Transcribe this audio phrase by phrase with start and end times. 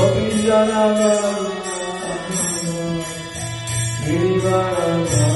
[0.00, 1.12] Gopi Janama
[4.06, 5.29] Nirvana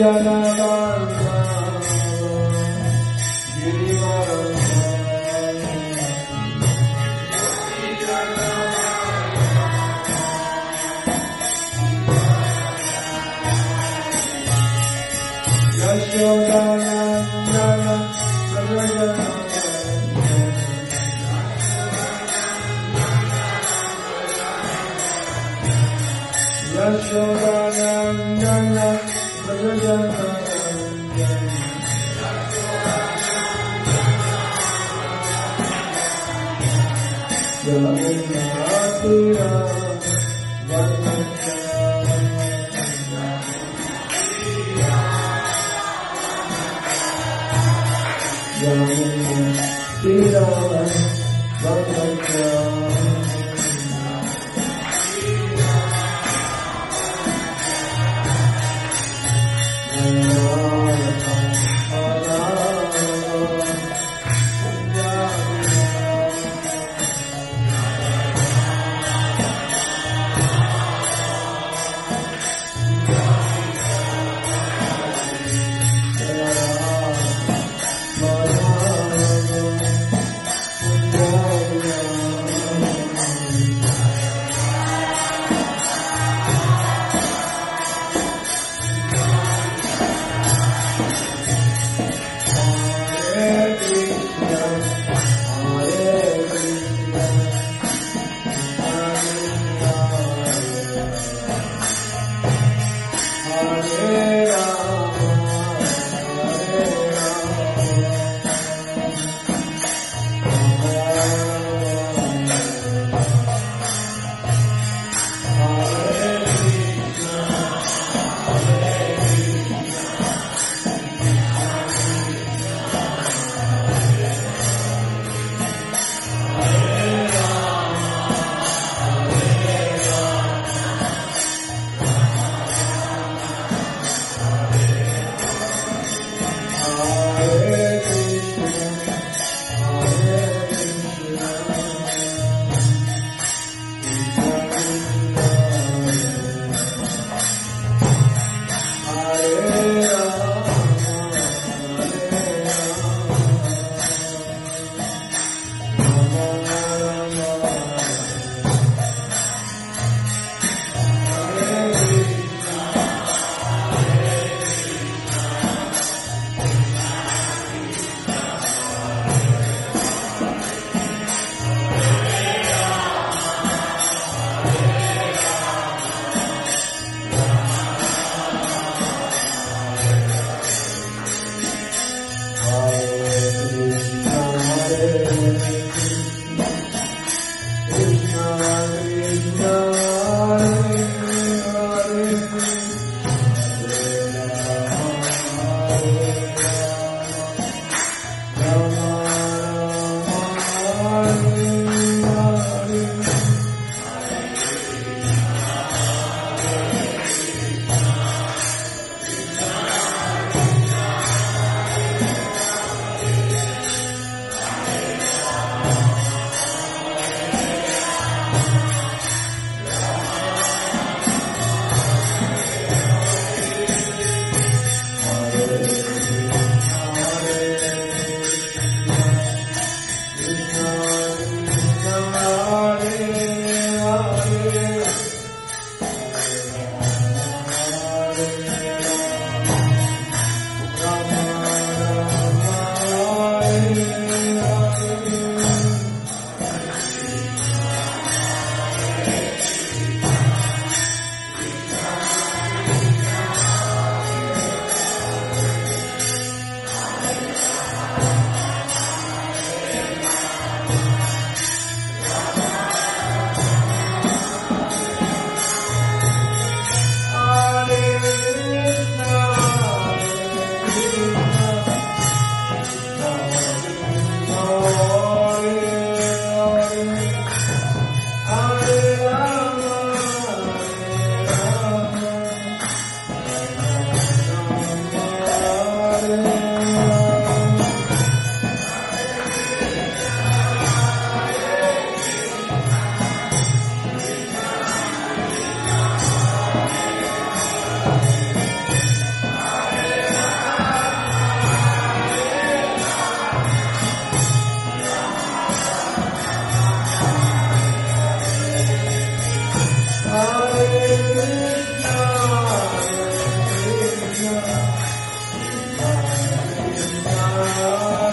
[0.00, 0.99] Jana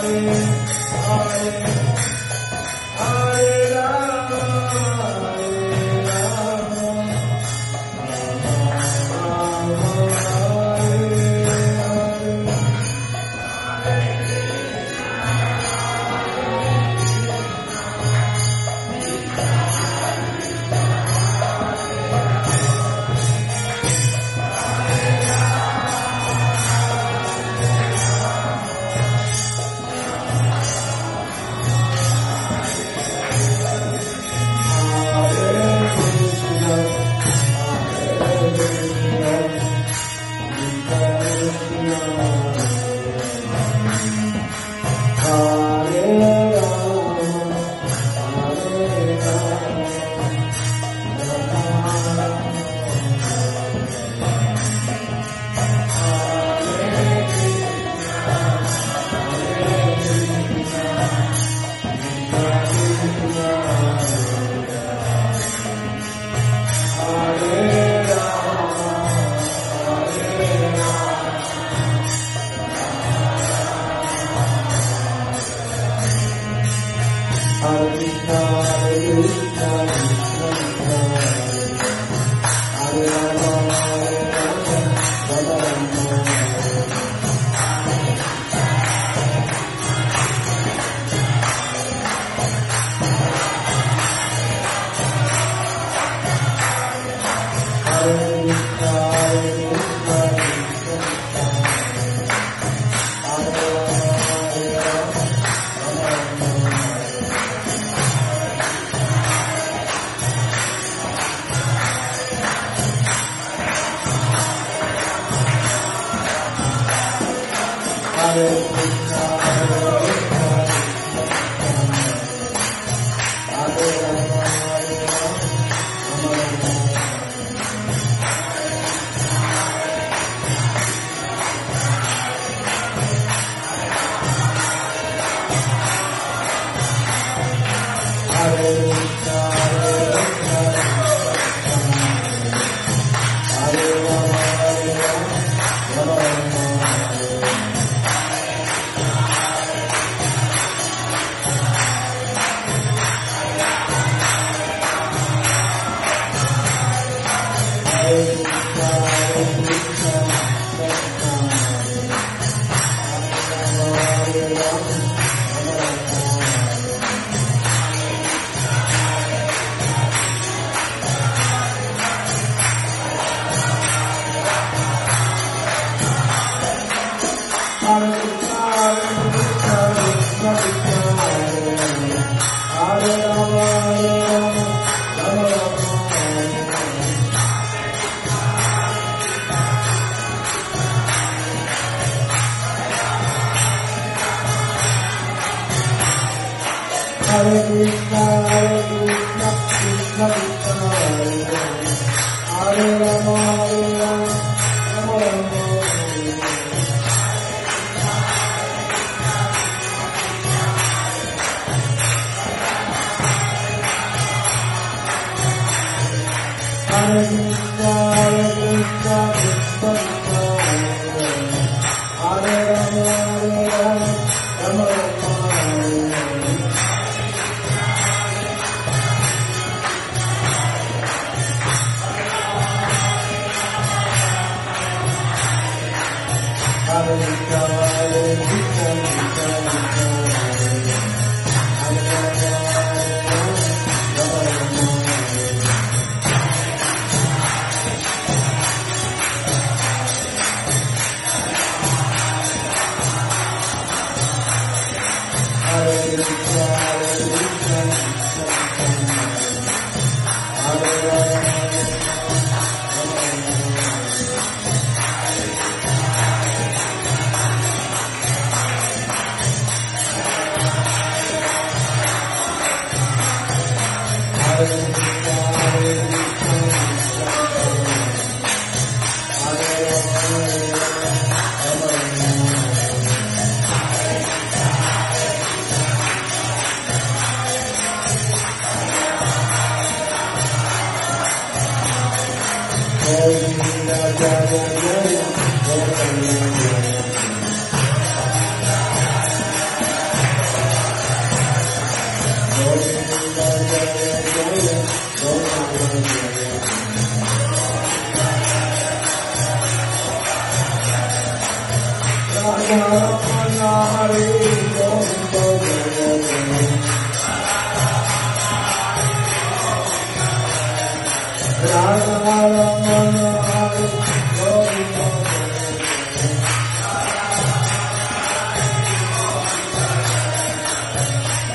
[0.07, 0.23] Hare,
[1.05, 2.16] Hare.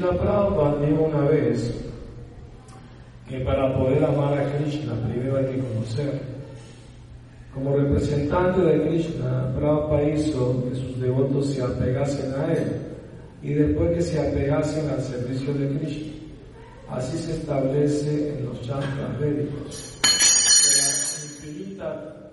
[0.00, 1.74] la Prabhupada dijo una vez
[3.28, 6.36] que para poder amar a Krishna primero hay que conocer
[7.56, 12.86] Como representante de Krishna, Prabhupada hizo que sus devotos se apegasen a él
[13.42, 16.12] y después que se apegasen al servicio de Krishna.
[16.90, 19.98] Así se establece en los chantras védicos.
[20.04, 22.30] La infinita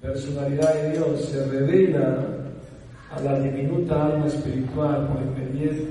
[0.00, 2.33] personalidad de Dios se revela
[3.16, 5.08] a la diminuta alma espiritual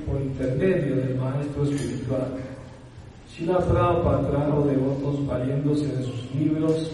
[0.06, 2.28] por intermedio del maestro espiritual.
[3.32, 6.92] Shila Prabhupada trajo devotos valiéndose de sus libros,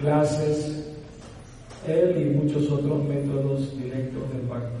[0.00, 0.86] clases,
[1.86, 4.74] él y muchos otros métodos directos del Bhakti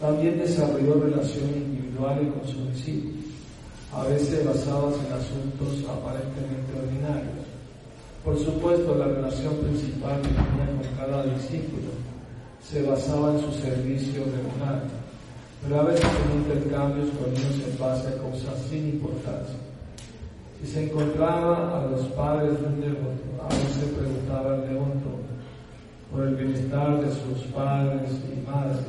[0.00, 3.24] También desarrolló relaciones individuales con sus discípulos,
[3.92, 7.43] a veces basadas en asuntos aparentemente ordinarios.
[8.24, 11.92] Por supuesto, la relación principal que tenía con cada discípulo
[12.62, 14.82] se basaba en su servicio regular,
[15.62, 19.56] pero a veces en intercambios con ellos en base a cosas sin importancia.
[20.58, 25.20] Si se encontraba a los padres de un devoto, a veces preguntaba al devoto
[26.10, 28.86] por el bienestar de sus padres y madres,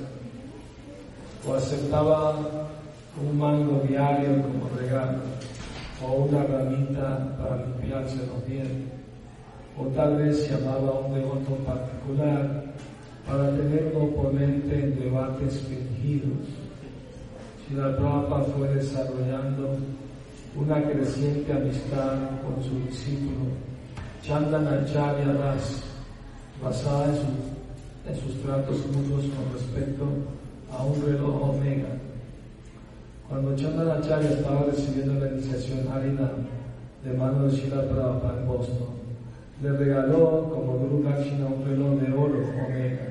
[1.45, 2.39] o aceptaba
[3.21, 5.19] un mango diario como regalo,
[6.01, 8.94] o una ramita para limpiarse los dientes,
[9.77, 12.63] o tal vez llamaba a un devoto particular
[13.27, 16.47] para tener un oponente en debates fingidos.
[17.67, 19.77] Si la Prabhupada fue desarrollando
[20.55, 23.51] una creciente amistad con su discípulo
[24.21, 25.83] Chandanacharya Das,
[26.63, 27.13] basada
[28.07, 30.05] en, sus tratos mutuos con respecto
[30.71, 31.89] a un reloj omega.
[33.27, 36.31] Cuando Chandanacharya estaba recibiendo la iniciación Harina
[37.03, 39.04] de mano de Shila Prabhupada en Boston,
[39.61, 43.07] le regaló como Guru Dakshina un reloj de oro omega.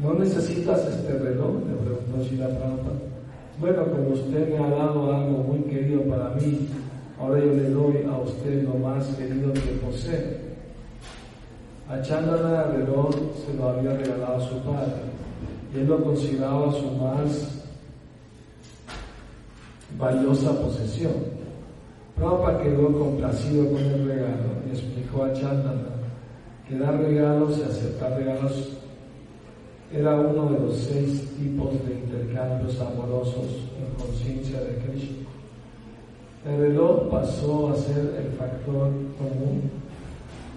[0.00, 1.54] ¿No necesitas este reloj?
[1.66, 3.06] le preguntó Shila Prabhupada.
[3.58, 6.68] Bueno, como usted me ha dado algo muy querido para mí,
[7.18, 10.46] ahora yo le doy a usted lo más querido que posee.
[11.88, 13.14] A Chandana reloj
[13.46, 15.16] se lo había regalado a su padre
[15.72, 17.62] y él lo consideraba su más
[19.96, 21.12] valiosa posesión.
[22.16, 25.96] Prabhupada quedó complacido con el regalo y explicó a Chandana
[26.66, 28.76] que dar regalos y aceptar regalos
[29.92, 35.16] era uno de los seis tipos de intercambios amorosos en conciencia de Krishna.
[36.44, 39.70] El reloj pasó a ser el factor común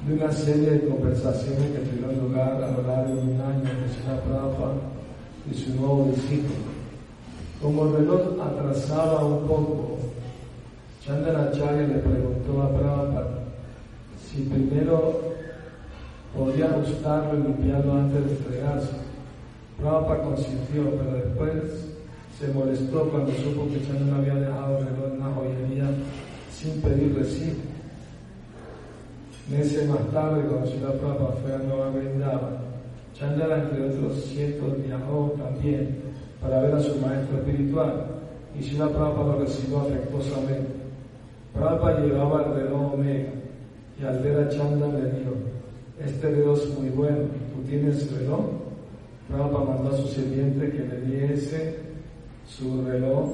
[0.08, 4.22] de una serie de conversaciones que tuvieron lugar a lo largo de un año entre
[4.28, 4.76] Prabhupada
[5.50, 6.70] y su nuevo discípulo.
[7.62, 9.99] Como el reloj atrasaba un poco,
[11.10, 13.40] Chandanacharya le preguntó a Prabhupada
[14.24, 15.20] si primero
[16.38, 18.92] podía ajustarlo y limpiarlo antes de entregarse.
[19.80, 21.88] Prabhupada consintió, pero después
[22.38, 25.90] se molestó cuando supo que Chandra había dejado reloj en una joyería
[26.54, 27.58] sin pedir recibo.
[29.50, 32.58] Meses más tarde, cuando Sila Prabhupada fue a Nueva Vrindavan,
[33.16, 36.04] Chandra, entre otros cientos, viajó también
[36.40, 38.06] para ver a su maestro espiritual
[38.60, 40.79] y Sila Prabhupada lo recibió afectuosamente.
[41.54, 43.30] Prabhupada llevaba el reloj Omega
[44.00, 45.32] y al ver a Chandra le dijo,
[46.00, 47.18] este reloj es muy bueno,
[47.54, 48.46] ¿tú tienes reloj?
[49.28, 51.80] Prabhupada mandó a su sirviente que le diese
[52.48, 53.30] su reloj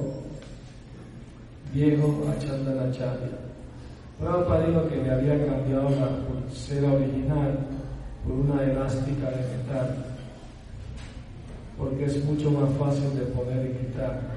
[1.72, 3.46] viejo a Chandanacharya.
[4.18, 7.58] Prabhupada dijo que le había cambiado la pulsera original
[8.24, 10.04] por una elástica de metal,
[11.78, 14.35] porque es mucho más fácil de poner y quitar.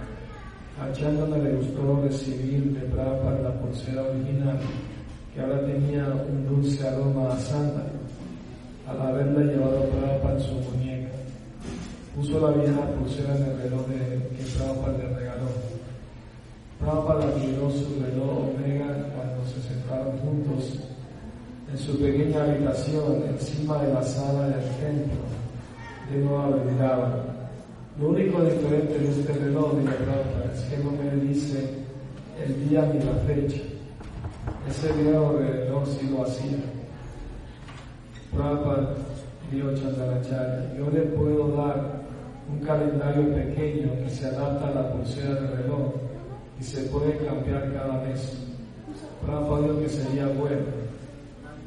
[0.81, 4.59] A Chandana le gustó recibir de Prabhupada la pulsera original,
[5.33, 7.99] que ahora tenía un dulce aroma a sándalo,
[8.87, 11.09] al haberla llevado Prabhupada en su muñeca
[12.19, 13.97] puso la vieja pulsera en el reloj de,
[14.35, 15.47] que Prabhupada le regaló.
[16.79, 20.79] Prabhupada miró su reloj Omega cuando se sentaron juntos
[21.71, 25.21] en su pequeña habitación encima de la sala del templo
[26.11, 27.38] de Nueva Vrindavan.
[27.97, 31.69] Lo único diferente de este reloj, de Prabhupada, es que no me dice
[32.45, 33.61] el día ni la fecha.
[34.69, 36.57] Ese viejo reloj sí lo hacía.
[38.33, 38.95] Prabhupada
[39.51, 41.99] dijo Chandaracharya, yo le puedo dar
[42.49, 45.93] un calendario pequeño que se adapta a la pulsera del reloj
[46.59, 48.37] y se puede cambiar cada mes.
[49.25, 50.89] Prabhupada dijo que sería bueno.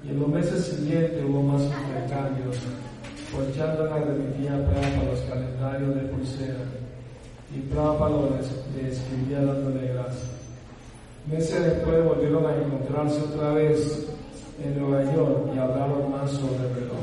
[0.05, 2.57] Y en los meses siguientes hubo más intercambios.
[3.33, 6.65] Por Chandana remitía a Prabhupada los calendarios de pulsera
[7.55, 8.41] y Prabhupada
[8.77, 10.31] le escribía dándole gracias.
[11.27, 14.07] Meses después volvieron a encontrarse otra vez
[14.63, 16.99] en Nueva York y hablaron más sobre el reloj.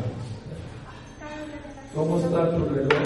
[1.96, 3.04] ¿Cómo está tu reloj?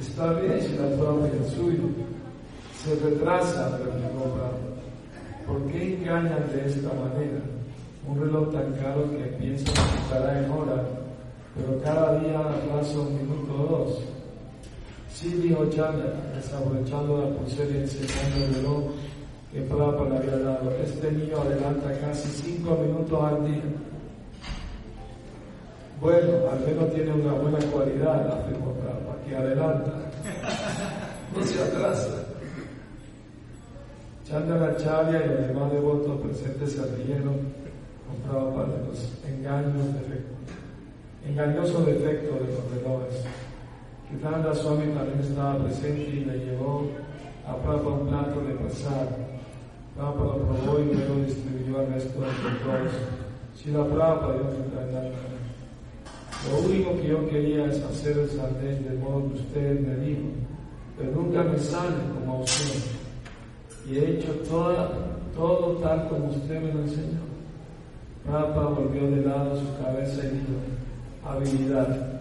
[0.00, 1.84] Está bien si la toma el suyo.
[2.82, 3.92] Se retrasa, pero
[5.46, 7.40] ¿Por qué engañan de esta manera?
[8.06, 10.82] un reloj tan caro que pienso que estará en hora,
[11.54, 13.98] pero cada día atraso un minuto o dos.
[15.12, 18.84] Sí, dijo Chandra, desaprovechando la pulsera y enseñando el reloj
[19.52, 20.70] que Prabhupada le había dado.
[20.82, 23.62] Este niño adelanta casi cinco minutos al día.
[26.00, 29.92] Bueno, al menos tiene una buena cualidad, afirmó Prabhupada, que adelanta,
[31.36, 32.24] no se atrasa.
[34.24, 37.34] Chandracharya y los demás devotos presentes se rieron
[38.06, 39.86] con Prabhupada de los engaños,
[41.26, 43.24] engañosos defectos de los relojes.
[44.08, 46.88] Kitanda Swami también estaba presente y le llevó
[47.46, 49.08] a Prabhupada un plato de pasar.
[49.96, 52.92] Prabhupada lo probó y luego distribuyó al resto de los.
[53.54, 54.72] Si la Prabhupada su
[56.50, 60.22] lo único que yo quería es hacer el sardén de modo que usted me dijo,
[60.98, 62.80] pero nunca me sale como a usted.
[63.88, 64.90] Y he hecho toda,
[65.36, 67.20] todo tal como usted me lo enseñó.
[68.26, 70.52] Rapa volvió de lado su cabeza y dijo,
[71.24, 72.20] habilidad.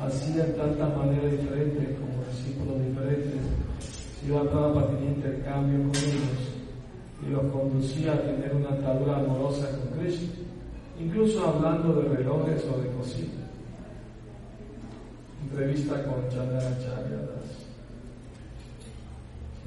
[0.00, 3.40] Así en tantas maneras diferentes como discípulos diferentes,
[4.28, 6.54] la Prabhupada tenía intercambio con ellos
[7.24, 10.44] y los conducía a tener una atadura amorosa con Cristo
[10.98, 13.44] incluso hablando de relojes o de cocinas.
[15.42, 17.64] Entrevista con Chandracharya Das.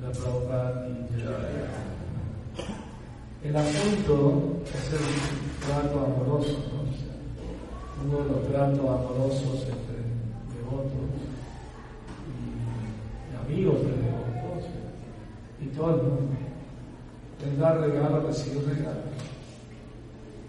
[0.02, 0.88] La Prabhupada
[3.43, 6.87] El asunto es el trato amoroso, ¿no?
[8.06, 9.98] Uno de los tratos amorosos entre
[10.56, 11.10] devotos
[13.32, 14.66] y, amigos de devotos
[15.62, 16.38] y todo el mundo.
[17.46, 19.18] Es dar regalos, recibir regalos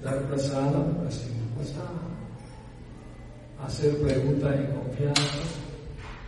[0.02, 2.00] dar prasada, recibir prasada,
[3.64, 5.22] hacer preguntas en confianza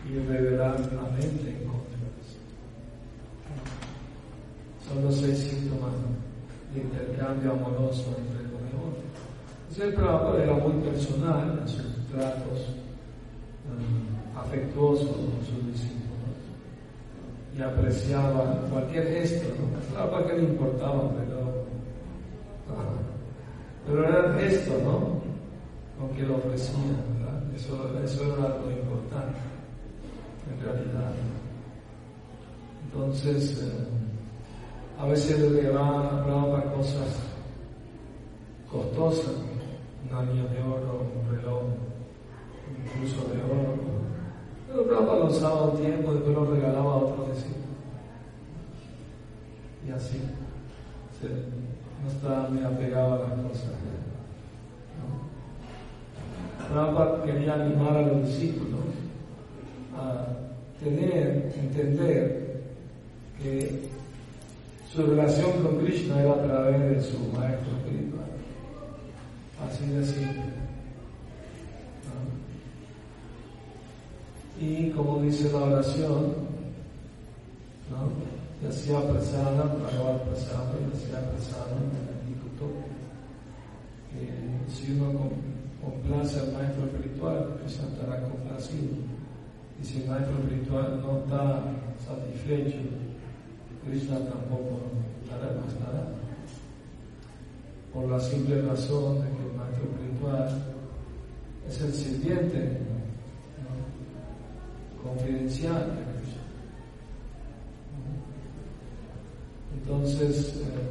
[0.08, 2.38] y revelar la mente en confianza.
[4.88, 5.92] Son los seis síntomas
[6.74, 8.50] de intercambio amoroso entre el
[9.76, 12.74] y el Prabhupada era muy personal en sus tratos
[13.68, 16.00] um, afectuosos con sus discípulos
[17.56, 19.94] y apreciaba cualquier gesto, ¿no?
[19.94, 21.40] Prabhupada que le importaba, pero
[23.86, 25.20] pero era el gesto, ¿no?
[25.98, 27.42] Con que lo ofrecían, ¿verdad?
[27.54, 29.38] Eso, eso era lo importante,
[30.50, 31.12] en realidad.
[32.84, 33.86] Entonces, eh,
[34.98, 37.20] a veces le llevaban a cosas
[38.70, 39.34] costosas,
[40.08, 41.62] un anillo de oro, un reloj,
[42.78, 43.74] incluso de oro.
[44.68, 47.66] Pero Prabhupada lo usaba un tiempo, después lo regalaba a otro discípulo.
[49.86, 50.20] Y así
[52.02, 53.70] no estaba muy apegado a las cosas.
[56.74, 57.22] ¿no?
[57.24, 58.80] quería animar a los discípulos
[59.96, 60.26] a
[60.82, 62.62] tener, entender
[63.42, 63.88] que
[64.92, 68.19] su relación con Krishna era a través de su maestro espiritual.
[69.66, 70.60] Así de simple.
[74.60, 76.34] Y como dice la oración,
[77.90, 78.30] ¿no?
[78.62, 81.76] ya sea prasada, Bhagavad prasada, ya sea prasada,
[84.12, 85.30] que si uno
[85.82, 88.96] complace al maestro espiritual, Krishna estará complacido.
[89.80, 91.62] Y si el maestro espiritual no está
[92.06, 92.78] satisfecho,
[93.86, 94.80] Krishna tampoco
[95.24, 96.19] estará, no.
[97.92, 100.62] Por la simple razón de que el maestro espiritual
[101.68, 102.78] es el sirviente
[105.02, 106.10] confidencial
[109.90, 110.90] Entonces, eh,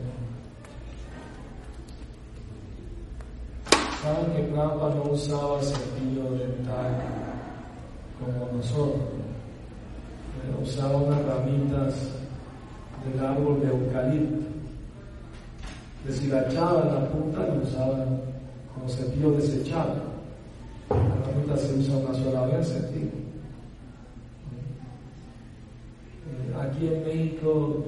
[4.01, 7.01] saben que Prabhupada no usaba cepillo dental
[8.19, 9.01] como nosotros.
[10.62, 11.95] Usaba unas ramitas
[13.05, 14.59] del árbol de eucalipto.
[16.05, 18.21] Deshilachaban la punta y usaban
[18.73, 19.95] como cepillo desechado.
[20.89, 23.09] La ramita se usa una sola vez, cepillo.
[26.25, 27.83] Eh, aquí en México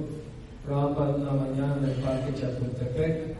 [0.64, 3.36] Prabhupada una mañana en el Parque Chapultepec,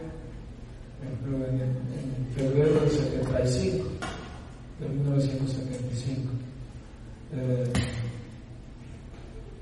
[1.03, 3.85] en, febrero del 75,
[4.79, 6.31] de 1975.
[7.33, 7.73] Eh,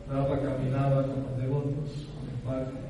[0.07, 2.80] caminaba con los devotos en el parque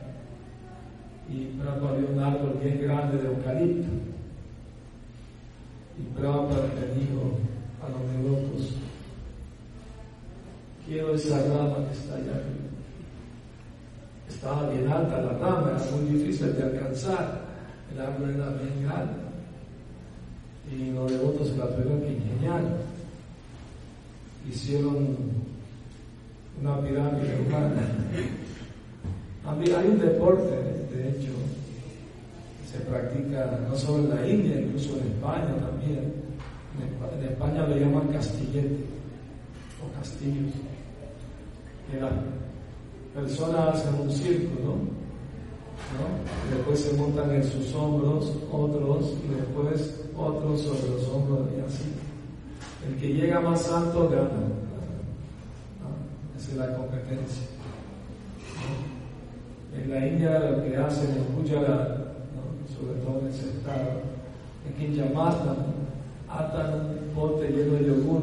[1.32, 3.90] y Prabhupada vio un árbol bien grande de eucalipto.
[6.00, 7.38] Y Prabhupada le dijo
[7.82, 8.76] a los devotos,
[10.86, 12.72] quiero esa rama que está allá arriba
[14.42, 17.42] estaba bien alta la rama, era muy difícil de alcanzar,
[17.94, 19.22] el árbol era bien grande
[20.72, 22.62] y los devotos se la tuvieron que ingeniar.
[24.50, 25.16] Hicieron
[26.60, 27.82] una pirámide humana.
[29.46, 30.71] Hay un deporte,
[31.02, 31.32] de hecho,
[32.72, 36.14] se practica no solo en la India, incluso en España también.
[37.20, 38.86] En España le llaman castillete
[39.84, 40.54] o castillos.
[41.90, 42.14] Que las
[43.14, 44.76] personas hacen un círculo,
[45.98, 46.56] ¿no?
[46.56, 51.92] después se montan en sus hombros otros y después otros sobre los hombros y así.
[52.88, 54.30] El que llega más alto gana.
[56.38, 57.61] Esa es la competencia.
[59.74, 61.98] En la India lo que hacen en Gujarat,
[62.76, 64.02] sobre todo en ese estado,
[64.68, 65.56] es que en Yamata
[66.30, 68.22] atan un bote lleno de yogur,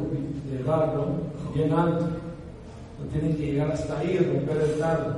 [0.51, 1.07] de barro,
[1.53, 2.05] bien alto.
[2.99, 5.15] No tienen que llegar hasta ahí romper el tarro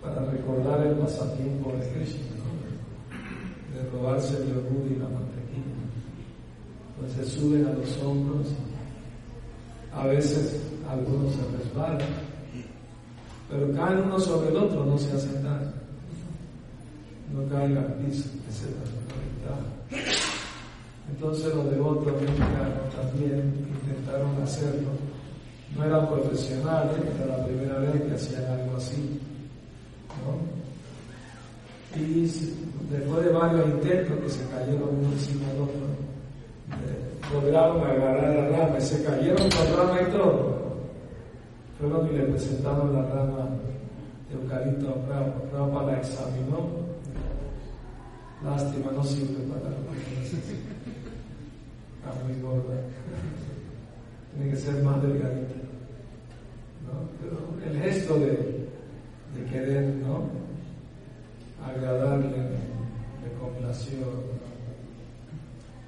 [0.00, 2.22] para recordar el pasatiempo de Krishna,
[3.74, 5.82] de robarse el yogur y la mantequilla.
[7.00, 8.48] Entonces suben a los hombros,
[9.92, 12.31] a veces algunos se resbalan
[13.52, 15.72] pero caen uno sobre el otro, no se hacen daño.
[17.34, 18.30] No caen al piso,
[19.90, 19.98] la
[21.10, 23.52] Entonces los devotos mexicanos también
[23.84, 24.88] intentaron hacerlo.
[25.76, 29.20] No eran profesionales, era la primera vez que hacían algo así.
[31.94, 32.22] Y
[32.90, 35.86] después de varios intentos que se cayeron uno encima del otro,
[36.70, 40.51] eh, lograron agarrar la rama y se cayeron con rama y todo
[41.82, 43.48] Luego que le presentaron la rama
[44.28, 44.94] de eucalipto a
[45.50, 45.90] Prabhupada.
[45.90, 46.60] La examinó.
[48.44, 49.76] Lástima, no sirve para la
[51.98, 52.74] Está muy gorda.
[54.32, 55.54] Tiene que ser más delgadita.
[56.86, 56.92] ¿no?
[57.20, 58.28] Pero el gesto de,
[59.34, 60.30] de querer, ¿no?
[61.66, 63.98] Agradarle, le complació.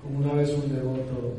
[0.02, 1.35] Como una vez un devoto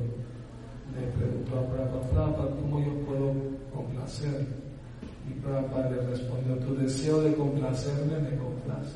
[0.95, 4.47] le preguntó a Prabhupada, ¿cómo yo puedo complacer.
[5.29, 8.93] Y Prabhupada le respondió, tu deseo de complacerme me complace.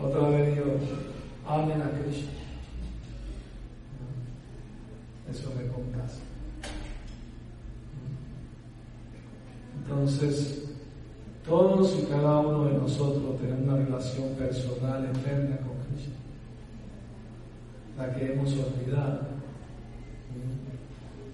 [0.00, 0.66] Otra vez dijo,
[1.46, 2.30] amen a Krishna.
[5.30, 6.20] Eso me complace.
[9.82, 10.64] Entonces,
[11.46, 16.14] todos y cada uno de nosotros tenemos una relación personal eterna con Krishna,
[17.96, 19.29] la que hemos olvidado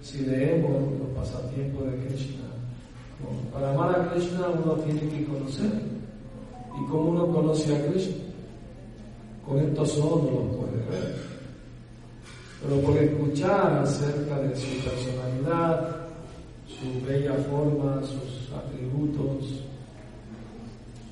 [0.07, 2.47] si leemos los pasatiempos de Krishna,
[3.53, 5.66] para amar a Krishna uno tiene que conocer.
[5.66, 8.14] ¿Y cómo uno conoce a Krishna?
[9.45, 11.16] Con estos ojos no lo puede ver.
[12.62, 15.97] Pero por escuchar acerca de su personalidad,
[16.69, 19.62] su bella forma, sus atributos,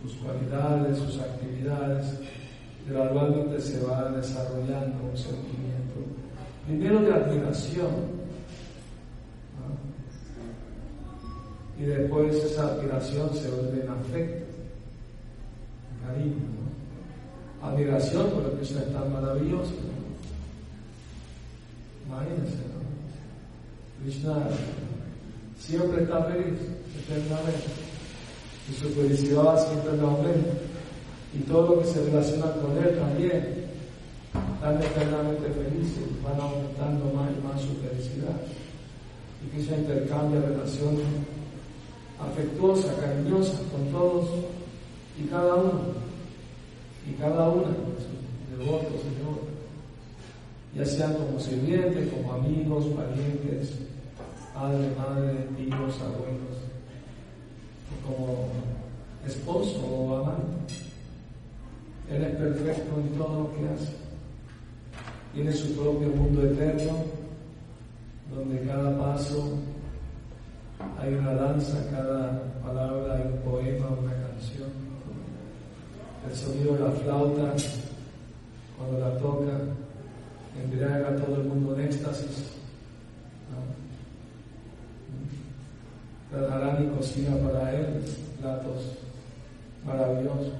[0.02, 2.06] sus cualidades, sus actividades,
[2.88, 5.98] gradualmente se va desarrollando un sentimiento,
[6.66, 8.13] primero de admiración,
[11.78, 14.44] y después esa admiración se vuelve en afecto,
[15.90, 17.68] en cariño, ¿no?
[17.68, 19.72] Admiración por que Krishna es tan maravilloso.
[22.06, 24.02] Imagínense, ¿no?
[24.02, 24.48] Krishna
[25.58, 26.60] siempre está feliz,
[27.02, 27.68] eternamente,
[28.70, 30.50] y su felicidad siempre no aumenta,
[31.34, 33.64] y todo lo que se relaciona con él también,
[34.54, 38.36] están eternamente felices, van aumentando más y más su felicidad.
[39.44, 41.04] Y Krishna intercambia relaciones
[42.20, 44.28] afectuosa, cariñosa con todos
[45.18, 45.80] y cada uno,
[47.08, 49.40] y cada una de sus Señor,
[50.74, 53.74] ya sean como sirvientes, como amigos, parientes,
[54.54, 56.56] padre, madre, tíos, abuelos,
[58.06, 58.48] como
[59.26, 60.74] esposo o amante.
[62.10, 63.92] Él es perfecto en todo lo que hace.
[65.32, 66.92] Tiene su propio mundo eterno,
[68.34, 69.58] donde cada paso
[71.00, 74.70] hay una danza, cada palabra hay un poema, una canción.
[76.28, 77.54] El sonido de la flauta,
[78.78, 79.60] cuando la toca,
[80.62, 82.50] embriaga a todo el mundo en éxtasis.
[83.50, 83.58] ¿no?
[86.38, 88.02] Radharani cocina para él
[88.40, 88.98] platos
[89.86, 90.52] maravillosos,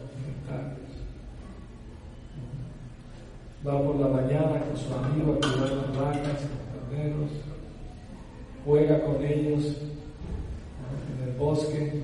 [3.66, 7.31] Va por la mañana con su amigo a cuidar las vacas, los carneros,
[8.62, 9.77] juega con ellos
[11.17, 12.03] en el bosque,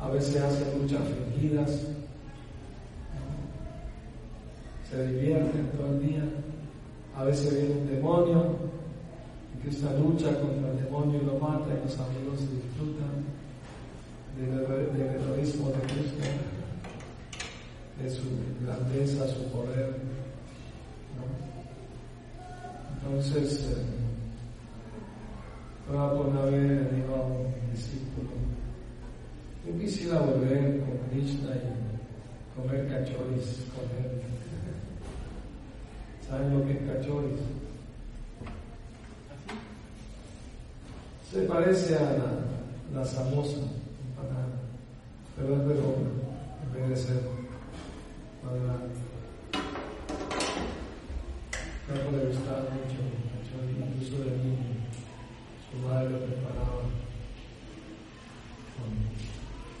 [0.00, 1.70] a veces hace luchas fingidas,
[4.90, 6.24] se divierten todo el día,
[7.16, 8.56] a veces viene un demonio,
[9.54, 13.40] y que esta lucha contra el demonio lo mata y los amigos disfrutan.
[14.36, 14.48] Del,
[14.98, 16.24] heroísmo de Cristo,
[18.00, 18.22] de su
[18.64, 19.96] grandeza, su poder.
[23.02, 24.00] Entonces, eh,
[25.88, 28.30] por una vez dijo a discípulo,
[29.66, 31.50] yo quisiera volver con Krishna
[32.56, 33.64] comer cachoris.
[36.28, 37.40] ¿Saben lo que es cachoris?
[41.30, 43.60] Se parece a la, la samosa
[45.40, 46.10] pero es redonda
[46.62, 47.22] en vez de ser
[48.42, 48.80] cuadrada.
[51.86, 53.00] Creo que le gustaba mucho,
[53.78, 54.56] incluso de niño.
[55.70, 56.99] Su madre lo preparaba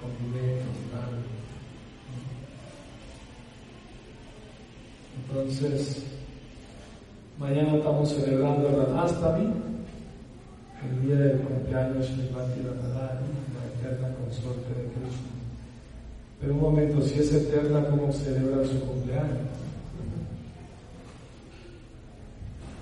[0.00, 0.90] con puré, con.
[5.20, 6.02] Entonces,
[7.38, 9.52] mañana estamos celebrando el Ranastami,
[10.82, 15.30] el día del cumpleaños de Bhakti Radharani, la eterna consorte de Krishna.
[16.40, 19.38] Pero un momento, si es eterna, ¿cómo celebra su cumpleaños?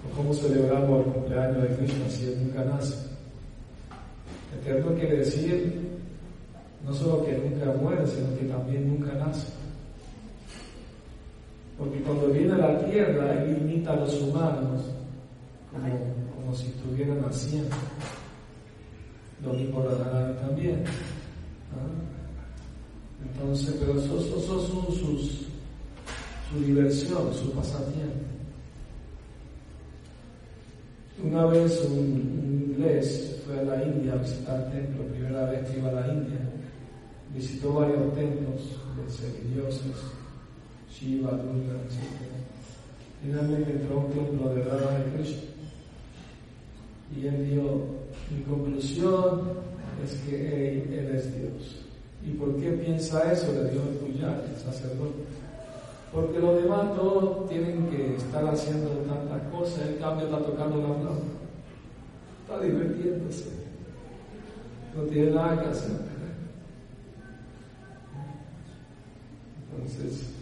[0.07, 2.95] ¿O cómo celebramos el cumpleaños de Krishna si él nunca nace?
[4.61, 5.98] Eterno quiere decir
[6.85, 9.49] no solo que nunca muere, sino que también nunca nace.
[11.79, 14.83] Porque cuando viene a la tierra, Él imita a los humanos
[15.71, 17.77] como, si estuvieran naciendo.
[19.45, 20.85] Lo mismo Radharani también.
[23.23, 25.47] Entonces, pero eso, eso, son sus,
[26.51, 28.25] su diversión, su pasatiempo.
[31.23, 35.79] Una vez un, inglés fue a la India a visitar el templo, primera vez que
[35.79, 36.48] iba a la India.
[37.35, 38.61] Visitó varios templos
[38.97, 39.97] de semidioses
[40.99, 42.29] Shiva, Durga, etc.
[43.23, 45.43] Finalmente entró a un templo de Radha de Krishna.
[47.17, 47.63] Y él dio,
[48.31, 49.43] mi conclusión
[50.05, 51.85] es que él, es Dios.
[52.27, 53.53] ¿Y por qué piensa eso?
[53.53, 55.23] Le dio el Puyar, el sacerdote.
[56.13, 60.95] Porque los demás todos tienen que estar haciendo tantas cosas, el cambio está tocando la
[60.95, 61.23] flauta.
[62.43, 63.51] Está divirtiéndose.
[64.97, 66.18] No tiene nada que hacer.
[69.79, 70.35] Entonces,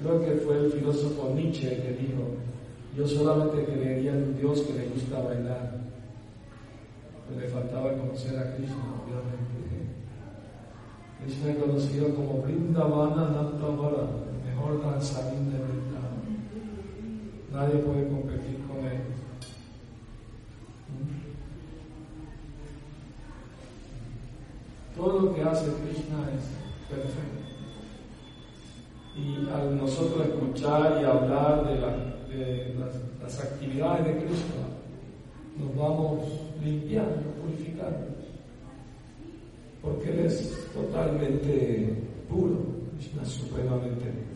[0.00, 2.22] Creo que fue el filósofo Nietzsche que dijo,
[2.96, 5.76] yo solamente creería en un Dios que le gusta bailar.
[7.26, 9.48] Pues le faltaba conocer a Krishna, obviamente.
[11.20, 16.10] Krishna es conocido como Vrindavana Nantavara, el mejor danzarín de verdad.
[17.52, 19.02] Nadie puede competir con él.
[24.96, 27.37] Todo lo que hace Krishna es perfecto
[29.18, 34.54] y al nosotros escuchar y hablar de, las, actividades de Cristo,
[35.58, 36.20] nos vamos
[36.64, 38.06] limpiando, purificando,
[39.82, 41.94] porque Él es totalmente
[42.28, 42.58] puro,
[42.98, 44.28] es supremamente puro.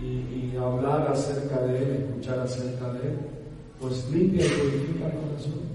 [0.00, 3.18] Y, y, hablar acerca de Él, escuchar acerca de Él,
[3.80, 5.70] pues limpia y purifica el corazón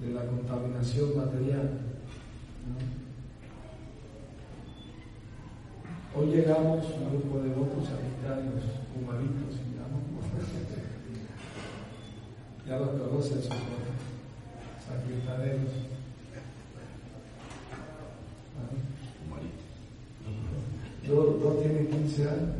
[0.00, 1.70] de la contaminación material.
[6.14, 8.64] Hoy llegamos un grupo de locos sanitarios,
[8.96, 10.02] humanitos, digamos.
[12.66, 13.58] ya los conocen, son
[14.88, 15.70] sanitareros.
[21.06, 22.56] Yo, yo tiene 15 años.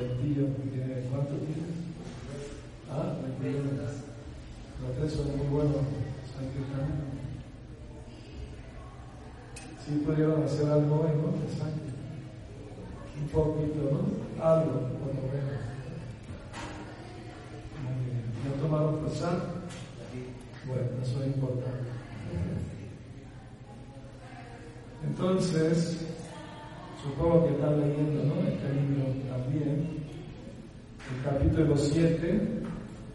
[0.00, 1.70] el tío tiene, ¿cuánto tiene?
[2.90, 3.70] Ah, 21.
[4.80, 5.76] Los tres son muy buenos
[6.34, 7.09] sanitarios
[9.90, 11.34] si pudieron hacer algo hoy, ¿no?
[13.20, 14.44] Un poquito, ¿no?
[14.44, 15.60] Algo, por lo menos.
[18.44, 19.36] ¿No tomaron pasar?
[20.66, 21.90] Bueno, eso es importante.
[25.04, 26.06] Entonces,
[27.02, 28.48] supongo que están leyendo, ¿no?
[28.48, 30.00] Este libro también.
[31.10, 32.62] El capítulo 7,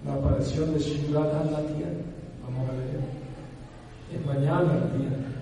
[0.05, 2.03] la aparición de en la tierra.
[2.43, 2.99] Vamos a leer.
[4.13, 5.34] Es mañana el día.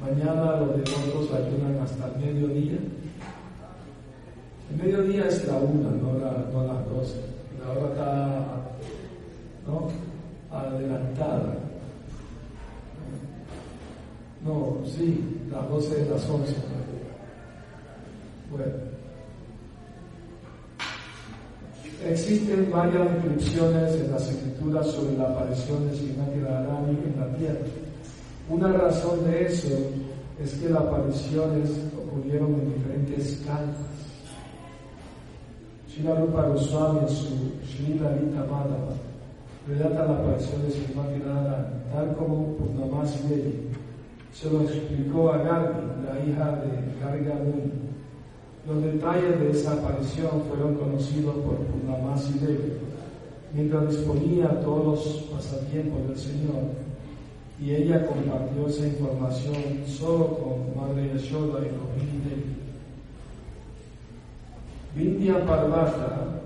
[0.00, 2.78] Mañana los devotos ayunan hasta el mediodía.
[4.70, 7.20] El mediodía es la una, no, la, no las doce.
[7.60, 8.44] La hora está
[9.66, 9.88] ¿no?
[10.56, 11.56] adelantada.
[14.44, 16.54] No, sí, las doce de las once.
[18.50, 18.88] Bueno.
[22.06, 27.87] Existen varias descripciones en las escrituras sobre la aparición de Srimati Radharani en la tierra.
[28.50, 29.68] Una razón de eso
[30.42, 33.76] es que las apariciones ocurrieron en diferentes calmas.
[35.92, 38.94] Srila Rupa Goswami su Srila Lita Madhava
[39.66, 41.20] relata la aparición de Srimati
[41.92, 43.68] tal como Purnamasi Devi
[44.32, 47.34] se lo explicó a Gargi, la hija de Garga.
[48.66, 52.72] Los detalles de esa aparición fueron conocidos por Purnamasi Devi
[53.52, 56.87] mientras disponía todos los pasatiempos del Señor
[57.60, 59.56] y ella compartió esa información
[59.86, 62.56] solo con Madre Yashoda y Rohini Devi.
[64.94, 66.40] Vindhya Parvata,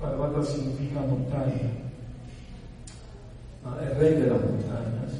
[0.00, 1.70] Parvata significa montaña,
[3.82, 5.12] el rey de las montañas,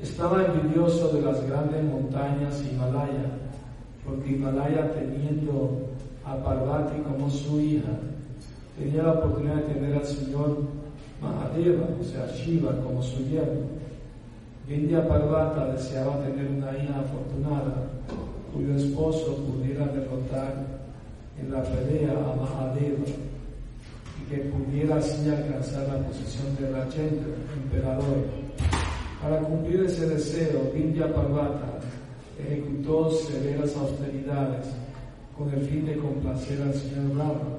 [0.00, 3.30] estaba envidioso de las grandes montañas Himalaya,
[4.04, 5.90] porque Himalaya teniendo
[6.24, 7.92] a Parvati como su hija,
[8.78, 10.62] tenía la oportunidad de tener al Señor
[11.20, 13.75] Mahadeva, o sea, Shiva, como su yerno.
[14.66, 17.86] Vindhya Parvata deseaba tener una hija afortunada
[18.52, 20.54] cuyo esposo pudiera derrotar
[21.40, 27.28] en la pelea a Mahadeva y que pudiera así alcanzar la posición de Rajendra,
[27.62, 28.24] emperador.
[29.22, 31.78] Para cumplir ese deseo, Vindhya Parvata
[32.36, 34.66] ejecutó severas austeridades
[35.38, 37.58] con el fin de complacer al señor Brahma.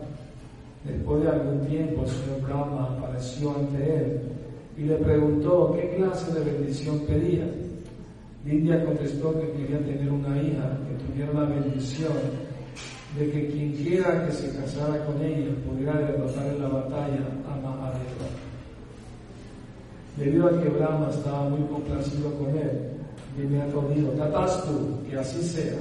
[0.83, 4.36] Después de algún tiempo, el señor Brahma apareció ante él
[4.77, 7.45] y le preguntó qué clase de bendición pedía.
[8.45, 12.13] India contestó que quería tener una hija que tuviera la bendición
[13.17, 17.55] de que quien quiera que se casara con ella pudiera derrotar en la batalla a
[17.55, 18.27] Mahadeva.
[20.15, 22.97] Debido a que Brahma estaba muy complacido con él,
[23.37, 25.77] inmediato dijo, tú, que así sea.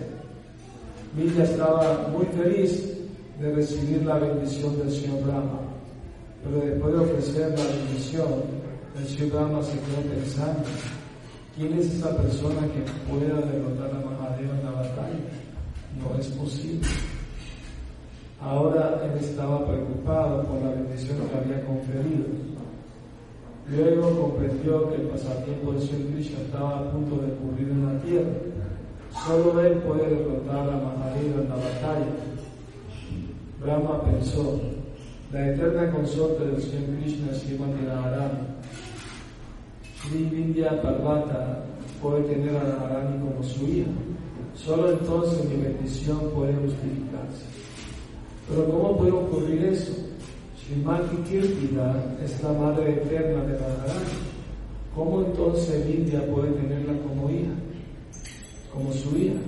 [1.14, 2.98] Villa estaba muy feliz
[3.40, 5.60] de recibir la bendición del Señor Brahma,
[6.44, 8.65] pero después de ofrecer la bendición,
[8.96, 10.62] el Brahma se quedó pensando,
[11.54, 15.20] ¿quién es esa persona que pueda derrotar a Mahadeva en la batalla?
[16.00, 16.88] No es posible.
[18.40, 22.24] Ahora él estaba preocupado por la bendición que había conferido.
[23.68, 28.00] Luego comprendió que el pasatiempo de Señor Krishna estaba a punto de ocurrir en la
[28.00, 28.32] tierra.
[29.26, 32.06] Solo él puede derrotar a Mahadeva en la batalla.
[33.60, 34.60] Brahma pensó,
[35.32, 38.55] la eterna consorte del Señor Krishna Srimati Radharani.
[40.00, 41.64] Sri Vindhya Parvata
[42.02, 43.90] puede tener a Radharani como su hija.
[44.54, 47.44] Solo entonces mi bendición puede justificarse.
[48.48, 49.92] Pero ¿cómo puede ocurrir eso?
[50.64, 54.10] Srimati Kirtida es la madre eterna de Radharani.
[54.94, 57.52] ¿Cómo entonces Vindhya puede tenerla como hija?
[58.72, 59.40] Como su hija.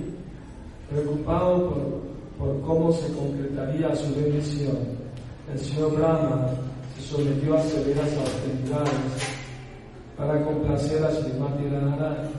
[0.89, 4.77] Preocupado por por cómo se concretaría su bendición,
[5.53, 6.47] el señor Brahma
[6.95, 9.38] se sometió a severas austeridades
[10.19, 12.29] para complacer a Srimati Radharani.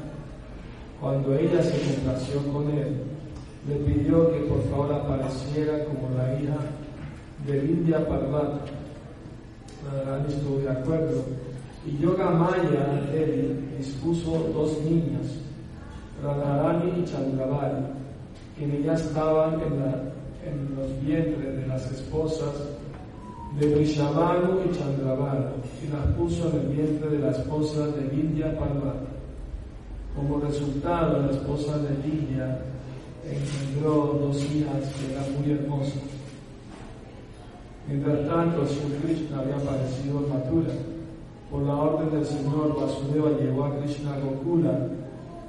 [1.01, 2.95] Cuando ella se complació con él,
[3.67, 6.59] le pidió que por favor apareciera como la hija
[7.47, 8.61] de India Parvata.
[9.91, 11.25] Radharani estuvo de acuerdo.
[11.87, 15.39] Y Yoga Maya, él, dispuso dos niñas,
[16.23, 18.01] Radharani y Chandravari
[18.61, 22.53] quienes ya estaban en, los vientres de las esposas
[23.59, 28.59] de Vishavanu y Chandravana y las puso en el vientre de la esposa de Vindhya
[28.59, 29.07] Parvati.
[30.15, 32.61] Como resultado, la esposa de Vindhya
[33.25, 36.03] engendró dos hijas que eran muy hermosas.
[37.89, 40.73] Mientras tanto, Sri Krishna había aparecido en Mathura.
[41.51, 44.87] Por la orden del Señor, Vasudeva llevó a Krishna a Gokula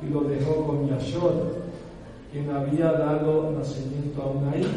[0.01, 1.61] y lo dejó con Yashoda
[2.31, 4.69] quien había dado nacimiento a una hija.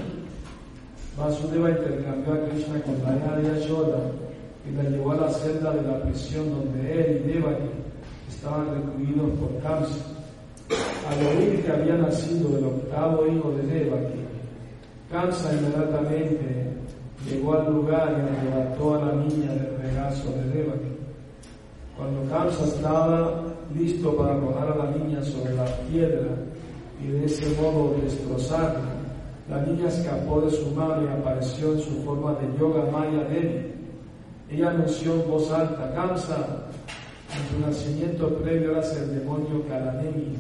[1.17, 3.99] Vasudeva intercambió a Krishna con de Yashoda
[4.69, 7.71] y la llevó a la celda de la prisión donde él y Devaki
[8.29, 10.05] estaban recluidos por Kamsa.
[11.09, 14.21] Al oír que había nacido el octavo hijo de Devaki,
[15.12, 16.73] Kamsa inmediatamente
[17.31, 20.97] llegó al lugar y arrebató a la niña del regazo de Devaki.
[21.97, 26.29] Cuando Kamsa estaba listo para arrojar a la niña sobre la piedra,
[27.03, 28.94] y de ese modo destrozarla.
[29.49, 33.73] La niña escapó de su madre y apareció en su forma de yoga maya Devi.
[34.51, 36.65] Ella anunció en voz alta, Kamsa,
[37.37, 40.37] en tu nacimiento previo eras el demonio Kalanemi,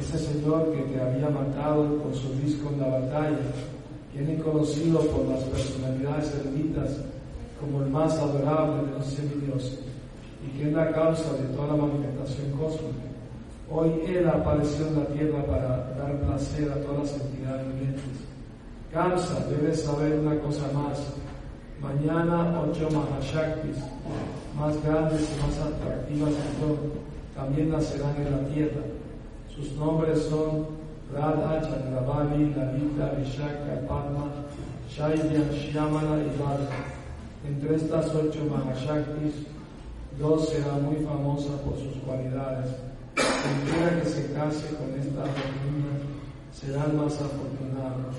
[0.00, 3.38] ese señor que te había matado con su disco en la batalla,
[4.12, 6.96] quien es conocido por las personalidades eruditas
[7.60, 9.80] como el más adorable de los semidioses
[10.46, 13.07] y que es la causa de toda la manifestación cósmica.
[13.70, 18.02] Hoy Él apareció en la tierra para dar placer a todas las entidades vivientes.
[18.90, 20.98] Kamsa, debes saber una cosa más.
[21.78, 23.76] Mañana ocho Mahashaktis,
[24.58, 26.76] más grandes y más atractivas que yo,
[27.36, 28.82] también nacerán en la tierra.
[29.54, 30.66] Sus nombres son
[31.12, 34.32] Radha, Chandravali, Lalita, Vishaka, Padma,
[34.90, 36.70] Shailya, Shyamala y Radha.
[37.46, 39.46] Entre estas ocho Mahashaktis,
[40.18, 42.87] dos serán muy famosas por sus cualidades
[43.18, 45.94] quien que se case con esta niña
[46.52, 48.10] será más afortunado.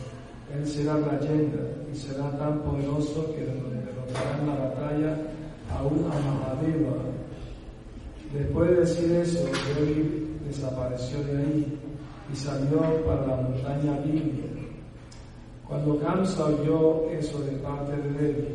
[0.54, 1.60] Él será leyenda
[1.92, 5.18] y será tan poderoso que derrotará en la batalla
[5.72, 6.98] a una Mahadeva.
[8.34, 11.80] Después de decir eso, Levi desapareció de ahí
[12.32, 14.46] y salió para la montaña Biblia.
[15.68, 18.48] Cuando Kamsa oyó eso de parte de Levi,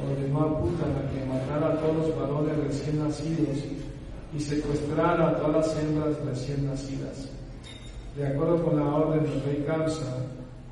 [0.00, 3.58] ordenó a Putana que matara a todos los varones recién nacidos
[4.36, 7.28] y secuestrara a todas las hembras recién nacidas.
[8.16, 10.16] De acuerdo con la orden del rey Kamsa,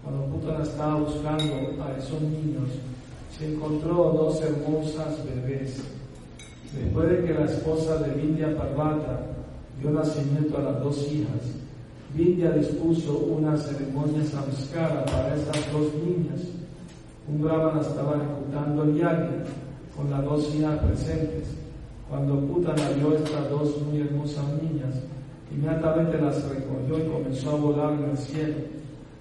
[0.02, 2.70] cuando Putana estaba buscando a esos niños,
[3.36, 5.82] se encontró dos hermosas bebés.
[6.74, 9.20] Después de que la esposa de Vindya Parvata
[9.80, 11.54] dio nacimiento a las dos hijas,
[12.14, 16.40] Vindya dispuso una ceremonia samskara para estas dos niñas.
[17.28, 19.44] Un brahmana estaba ejecutando el yagya
[19.96, 21.65] con las dos hijas presentes.
[22.08, 24.94] Cuando Putana vio estas dos muy hermosas niñas,
[25.50, 28.54] inmediatamente las recogió y comenzó a volar en el cielo.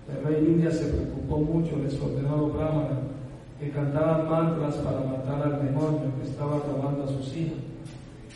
[0.07, 2.99] El rey Vindya se preocupó mucho, les ordenó a los brahmanas
[3.59, 7.57] que cantaban mantras para matar al demonio que estaba robando a sus hijos.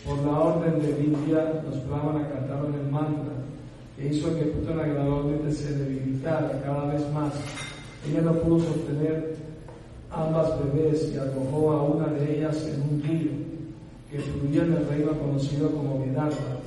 [0.04, 3.34] Por la orden de Vindya, los brahmanas cantaron el mantra
[3.96, 7.34] que hizo que Putana gradualmente se debilitara cada vez más.
[8.10, 9.36] Ella no pudo sostener
[10.10, 13.49] ambas bebés y arrojó a una de ellas en un río
[14.10, 16.58] que fluía en el reino conocido como Vidarbha.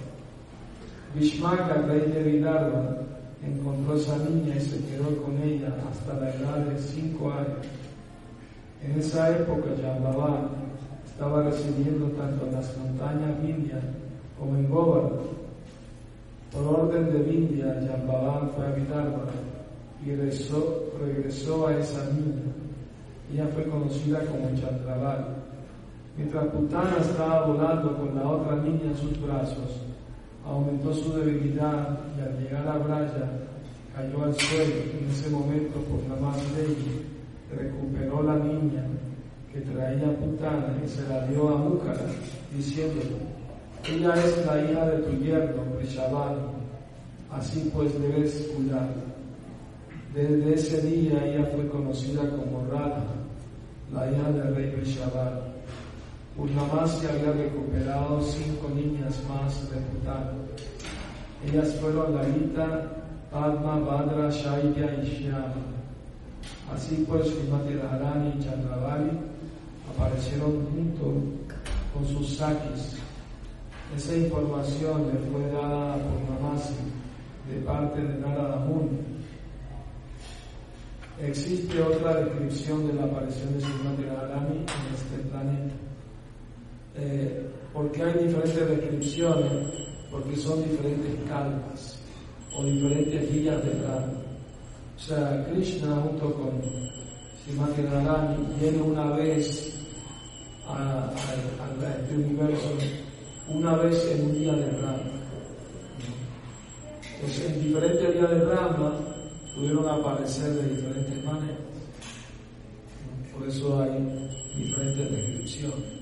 [1.15, 2.99] Vishmaka, rey de Vidarbha,
[3.45, 7.67] encontró a esa niña y se quedó con ella hasta la edad de cinco años.
[8.83, 10.51] En esa época, Jambavá
[11.05, 13.81] estaba residiendo tanto en las montañas Vindhya
[14.39, 15.19] como en Govardhan.
[16.53, 19.25] Por orden de Vindhya, Jambavá fue a Vidarbha
[20.05, 22.43] y regresó, regresó a esa niña.
[23.33, 25.42] Ella fue conocida como Chandraval.
[26.17, 29.81] Mientras Putana estaba volando con la otra niña en sus brazos,
[30.45, 33.31] aumentó su debilidad y al llegar a Braya
[33.97, 34.75] cayó al suelo.
[35.01, 37.07] En ese momento, por la más ley,
[37.51, 38.85] recuperó la niña
[39.53, 42.01] que traía Putana y se la dio a Múcara,
[42.55, 43.17] diciéndole,
[43.89, 46.37] ella es la hija de tu yerno, Prishabal,
[47.31, 49.03] así pues debes cuidarla.
[50.15, 53.03] Desde ese día ella fue conocida como Radha,
[53.93, 55.52] la hija del rey Prishabal.
[56.37, 60.33] Purnamasi había recuperado cinco niñas más de Putana.
[61.47, 62.91] Ellas fueron Lalita,
[63.31, 65.55] Padma, Badra, Shailya y Shyama.
[66.75, 69.11] Así pues, Srimati Radharani y Chandravali
[69.95, 71.13] aparecieron junto
[71.93, 72.97] con sus sakis.
[73.95, 76.75] Esa información le fue dada por Namasi
[77.51, 78.99] de parte de Narada Muni.
[81.21, 85.82] Existe otra descripción de la aparición de Srimati Radharani en este planeta.
[86.97, 89.53] Eh, ¿Por qué hay diferentes descripciones?
[90.11, 91.99] Porque son diferentes calmas
[92.55, 94.13] o diferentes días de Radha.
[94.97, 96.61] O sea, Krishna junto con
[97.45, 99.75] Srimati Radharani viene una vez
[100.69, 102.69] a, este universo,
[103.49, 104.99] una vez en un día de Rama.
[107.15, 108.99] Entonces, en diferentes días de Rama
[109.55, 111.59] pudieron aparecer de diferentes maneras.
[113.33, 116.02] Por eso hay diferentes descripciones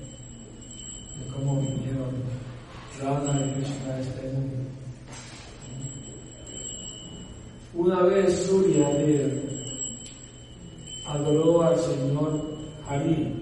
[1.33, 2.11] cómo vinieron
[3.01, 4.57] Rama y Krishna a este mundo.
[7.73, 8.89] Una vez Surya
[11.07, 12.41] adoró al Señor
[12.87, 13.33] Hari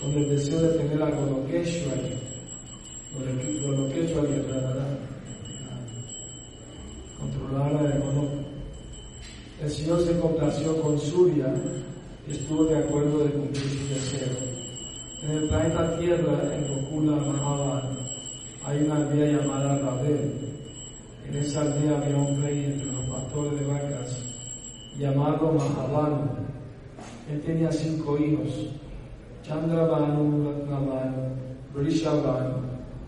[0.00, 2.18] con el deseo de tener a Golokeshwari,
[3.64, 4.42] Golokeshwari
[7.18, 8.42] controlar a Goloka.
[9.62, 11.54] El Señor se complació con Surya
[12.26, 14.61] y estuvo de acuerdo de cumplir su deseo.
[15.22, 17.96] En el planeta Tierra, en Gokula Mahavan,
[18.64, 20.52] hay una aldea llamada Ravel
[21.32, 24.18] en esa aldea había un rey entre los pastores de vacas
[24.98, 26.28] llamado Mahavanu.
[27.30, 28.68] Él tenía cinco hijos,
[29.42, 31.36] Chandravanu, Ratnavanu,
[31.74, 32.58] Rishabhanu,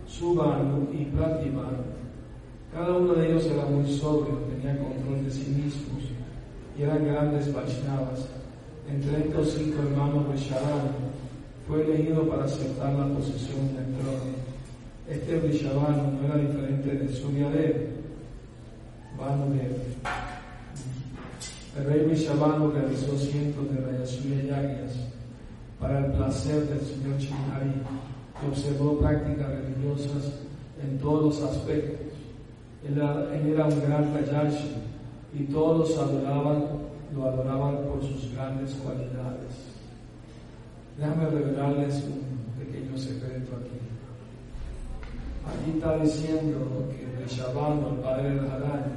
[0.06, 1.84] Subhanu y Pratimanu.
[2.72, 6.04] Cada uno de ellos era muy sobrio, tenía control de sí mismos
[6.78, 8.26] y eran grandes Vaishnavas.
[8.88, 11.13] Entre estos cinco hermanos Rishabhanu
[11.66, 14.34] fue elegido para aceptar la posesión del trono.
[15.08, 17.88] Este Rishabhanu no era diferente de Suryadev,
[19.18, 19.76] Vanudev.
[21.78, 24.92] El rey Vishabhanu realizó cientos de Rayasuya Yagyas
[25.80, 27.72] para el placer del señor Chihari
[28.40, 30.32] que observó prácticas religiosas
[30.82, 32.14] en todos los aspectos.
[32.86, 34.72] Él era, un gran Rayashi
[35.32, 36.64] y todos adoraban,
[37.14, 39.63] lo adoraban por sus grandes cualidades.
[40.96, 43.78] Déjame revelarles un pequeño secreto aquí.
[45.46, 48.92] Aquí está diciendo que Rishabhanu, el padre de Harani,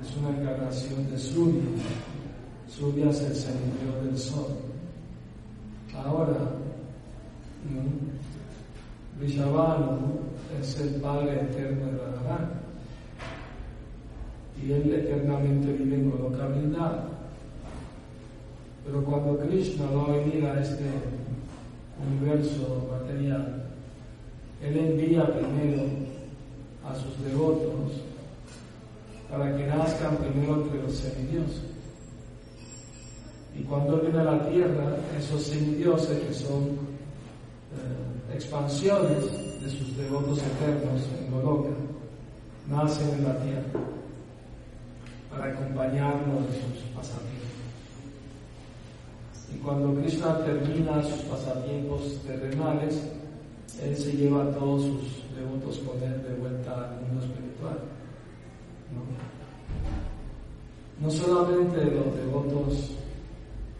[0.00, 1.62] es una encarnación de Surya.
[2.68, 4.56] Surya es el señor del sol.
[5.94, 6.36] Ahora,
[9.20, 10.20] Vishavanu
[10.60, 12.58] es el Padre eterno de Radharani
[14.62, 16.48] y él eternamente vive en Goloka
[18.88, 20.84] Pero cuando Krishna va a venir a este
[22.10, 23.64] universo material,
[24.62, 25.82] él envía primero
[26.86, 28.00] a sus devotos
[29.30, 31.64] para que nazcan primero entre los semidioses.
[33.58, 36.62] Y cuando viene a la tierra, esos semidioses que son
[37.76, 41.74] eh, expansiones de sus devotos eternos en Goloka,
[42.70, 43.80] nacen en la tierra
[45.30, 47.37] para acompañarnos en sus pasatiempos.
[49.68, 53.02] Cuando Krishna termina sus pasatiempos terrenales,
[53.82, 57.78] Él se lleva a todos sus devotos con Él de vuelta al mundo espiritual.
[60.98, 62.92] No, solamente los devotos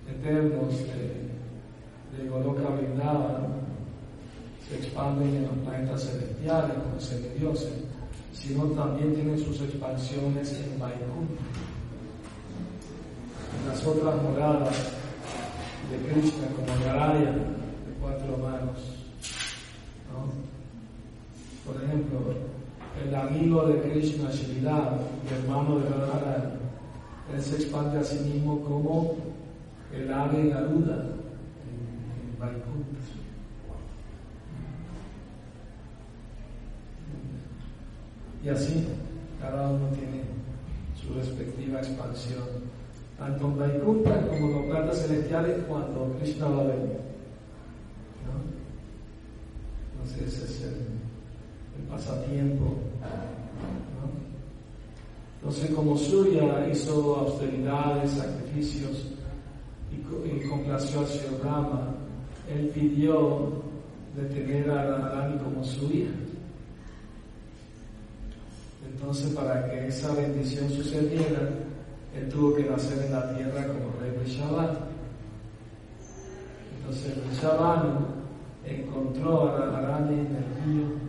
[0.07, 2.69] eternos de, de Goloka
[4.69, 7.73] se expanden en los planetas celestiales como semidioses,
[8.35, 11.45] sino también tienen sus expansiones en Vaikuntha.
[13.63, 14.98] En las otras moradas
[15.91, 18.79] de Krishna, como Naraya, de cuatro manos.
[21.65, 22.19] Por ejemplo,
[23.05, 26.59] el amigo de Krishna, Shridhar, el hermano de Radharani,
[27.35, 29.17] él se expande a sí mismo como
[29.93, 31.11] el ave Garuda
[31.65, 32.89] en, en.
[38.45, 38.87] Y así,
[39.41, 40.23] cada uno tiene
[40.95, 42.45] su respectiva expansión,
[43.19, 46.99] tanto Vaikuntha como los planetas celestiales cuando Krishna va a venir.
[49.93, 50.99] Entonces ese es el,
[51.91, 52.75] pasatiempo.
[55.41, 59.07] Entonces como Surya hizo austeridades, sacrificios
[59.91, 61.95] y, complació a Sri Rama,
[62.53, 63.63] él pidió
[64.17, 66.11] de tener a Radharani como su hija.
[68.93, 71.51] Entonces, para que esa bendición sucediera,
[72.19, 74.79] él tuvo que nacer en la tierra como rey Vrishabhanu.
[76.81, 78.07] Entonces, Vrishabhanu
[78.65, 81.09] encontró a Radharani en el río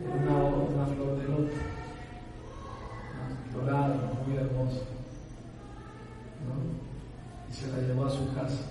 [0.00, 1.56] en una, una flor de loto,
[3.54, 4.80] dorada, muy hermosa.
[7.48, 8.62] Y se la llevó a su casa.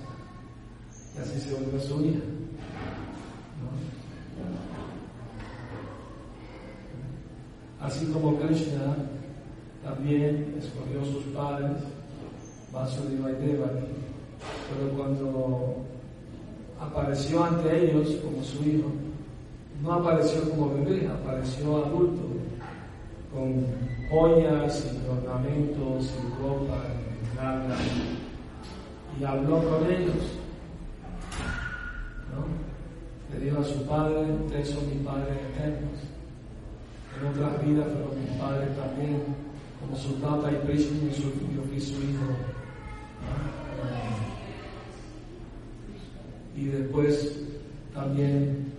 [1.16, 2.20] Y así se volvió su hija.
[7.80, 8.96] Así como Krishna
[9.84, 11.78] también escogió sus padres,
[12.72, 13.86] Vasudeva y Devaki,
[14.70, 15.76] pero cuando
[16.80, 18.92] apareció ante ellos como su hijo,
[19.82, 22.22] no apareció como bebé, apareció adulto,
[23.34, 23.66] con
[24.10, 26.84] joyas y ornamentos y ropa
[27.36, 27.76] larga,
[29.20, 30.38] y habló con ellos.
[32.32, 33.34] ¿no?
[33.34, 36.14] Le dijo a su padre, ustedes son mis padres eternos
[37.20, 39.24] en otras vidas fueron mis padres también,
[39.84, 42.26] como su y Krishna y su, yo fui su hijo.
[46.56, 47.40] Y después
[47.94, 48.72] también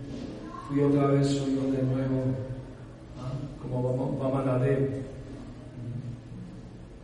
[0.67, 2.23] fui otra vez su hijo de nuevo,
[3.61, 5.03] como Vamanadev,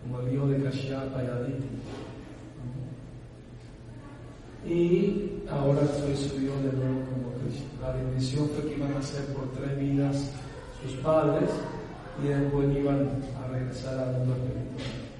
[0.04, 1.68] como el hijo de Kashyapa y Aditi.
[4.66, 7.68] Y ahora soy su hijo de nuevo como Krishna.
[7.82, 10.32] La bendición fue que iban a ser por tres vidas
[10.84, 11.49] sus padres
[12.24, 13.10] y después iban
[13.41, 15.12] a regresar al mundo espiritual.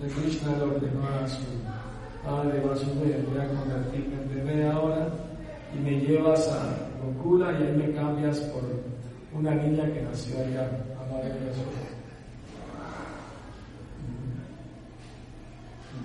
[0.00, 1.42] De Krishna le ordenó a su
[2.24, 5.08] padre Vasudeva, voy a convertirme en bebé ahora
[5.74, 8.62] y me llevas a Gokula y ahí me cambias por
[9.32, 11.34] una niña que nació allá, a Madre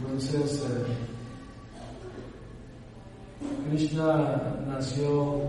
[0.03, 1.11] Entonces, eh,
[3.69, 5.43] Krishna nació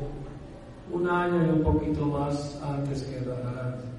[0.93, 3.92] un año y un poquito más antes que Radharani.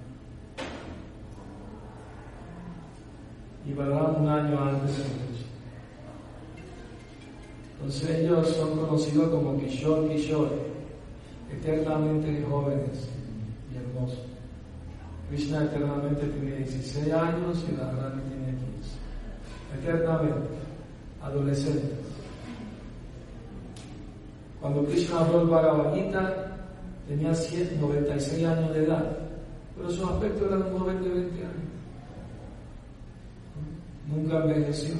[3.66, 5.48] Y Balaram un año antes que Krishna.
[7.76, 10.52] Entonces ellos son conocidos como Kishore Kishore,
[11.52, 13.10] eternamente jóvenes
[13.72, 14.26] y hermosos.
[15.30, 19.82] Krishna eternamente tiene 16 años y Radharani tiene 15.
[19.82, 20.48] Eternamente,
[21.22, 22.00] adolescentes.
[24.62, 26.58] Cuando Krishna habló el Bhagavad Gita,
[27.08, 29.18] tenía 96 años de edad,
[29.76, 31.73] pero su aspecto era un joven de 20 años.
[34.08, 34.96] Nunca envejeció.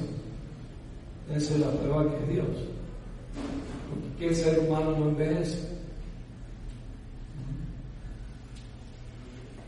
[1.34, 2.46] Esa es la prueba que es Dios.
[3.88, 5.74] Porque ¿qué ser humano no envejece?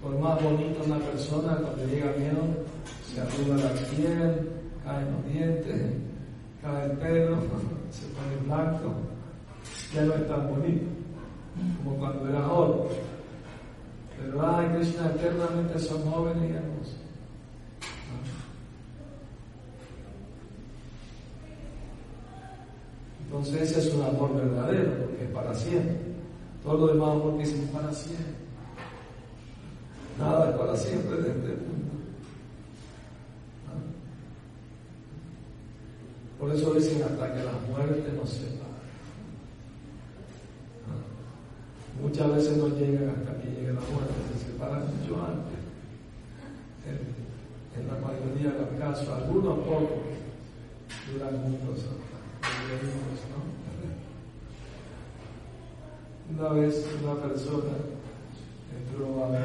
[0.03, 2.43] Por más bonita una persona, cuando llega miedo,
[3.13, 4.51] se arruga la piel,
[4.85, 5.83] caen los dientes,
[6.63, 7.37] cae el pelo,
[7.91, 8.93] se pone blanco.
[9.93, 10.97] ya no es tan bonito
[11.83, 12.89] como cuando era joven.
[14.19, 17.06] Pero, ay, Krishna, eternamente son jóvenes y hermosos.
[23.37, 25.95] Entonces ese es un amor verdadero, porque es para siempre.
[26.65, 28.25] Todo lo demás amor dicen es para siempre.
[30.19, 31.93] Nada es para siempre desde el mundo.
[36.41, 38.57] Por eso dicen hasta que la muerte nos separe.
[42.01, 45.61] Muchas veces no llegan hasta que llegue la muerte, se separan mucho antes.
[46.87, 49.89] En, la mayoría de los casos, algunos pocos
[51.13, 51.51] duran
[56.39, 57.73] Una vez una persona
[58.77, 59.37] entró a un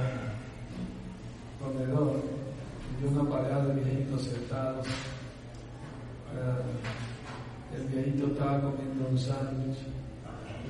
[1.61, 2.15] comedor
[2.99, 4.87] y una pareja de viejitos sentados.
[7.77, 9.77] El viejito estaba comiendo un sándwich,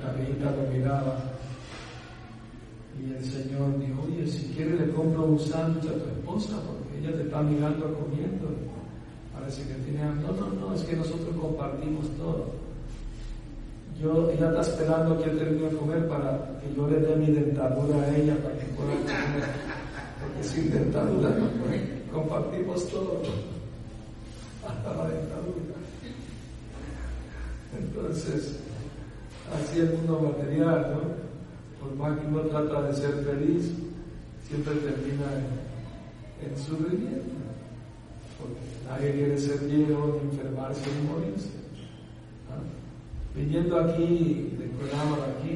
[0.02, 1.16] la viejita lo miraba
[3.00, 6.98] y el Señor dijo, oye, si quieres le compro un sándwich a tu esposa porque
[6.98, 8.71] ella te está mirando comiendo.
[10.22, 12.46] No, no, no, es que nosotros compartimos todo.
[14.00, 17.26] Yo, ella está esperando que yo termine de comer para que yo le dé mi
[17.26, 19.44] dentadura a ella para que pueda comer.
[20.20, 21.30] Porque sin dentadura.
[22.12, 23.22] Compartimos todo.
[24.66, 25.74] Hasta la dentadura.
[27.78, 28.58] Entonces,
[29.54, 31.22] así el mundo material, ¿no?
[31.80, 33.72] por más que uno trata de ser feliz,
[34.46, 35.24] siempre termina
[36.42, 37.32] en, sufrimiento.
[38.38, 38.60] Porque
[38.92, 41.48] nadie quiere ser viejo, ni enfermarse, ni morirse.
[42.50, 42.60] ¿Ah?
[43.34, 44.72] Viniendo aquí, de de
[45.32, 45.52] aquí,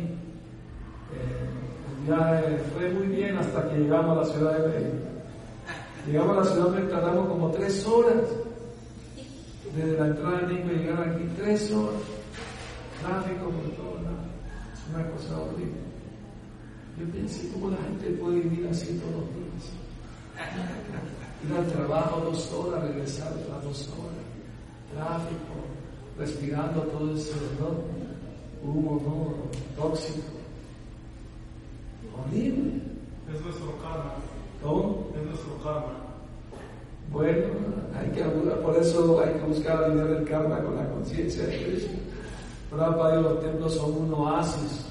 [1.12, 1.46] eh,
[1.90, 5.06] el viaje fue muy bien hasta que llegamos a la ciudad de México.
[6.06, 8.22] Llegamos a la ciudad de México, tardamos como tres horas.
[9.76, 12.00] Desde la entrada de México llegar aquí, tres horas.
[13.02, 14.26] Tráfico por todos lados.
[14.72, 15.86] Es una cosa horrible.
[16.98, 21.25] Yo pensé cómo la gente puede vivir así todos los días.
[21.46, 24.26] Ir al trabajo dos horas, regresar a dos horas.
[24.92, 25.54] Tráfico,
[26.18, 27.84] respirando todo ese olor,
[28.62, 29.82] humo ¿no?
[29.82, 30.36] tóxico.
[32.18, 32.80] Horrible.
[33.32, 34.14] Es nuestro karma.
[34.62, 35.08] ¿Cómo?
[35.14, 36.06] Es nuestro karma.
[37.12, 37.46] Bueno,
[37.98, 41.92] hay que por eso hay que buscar aliviar el karma con la conciencia de Cristo.
[42.70, 44.84] Prabhupada los templos son un oasis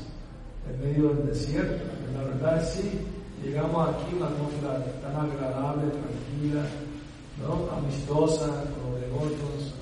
[0.69, 1.83] en medio del desierto.
[2.15, 2.99] La verdad es sí,
[3.43, 6.24] llegamos aquí una atmósfera tan agradable, tranquila,
[7.39, 7.71] ¿no?
[7.71, 9.73] amistosa, con los devotos,